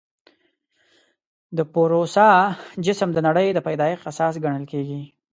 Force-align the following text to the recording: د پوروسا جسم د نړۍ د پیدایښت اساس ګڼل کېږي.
د 1.57 1.59
پوروسا 1.73 2.29
جسم 2.85 3.09
د 3.13 3.19
نړۍ 3.27 3.47
د 3.53 3.59
پیدایښت 3.67 4.03
اساس 4.11 4.33
ګڼل 4.43 4.65
کېږي. 4.71 5.01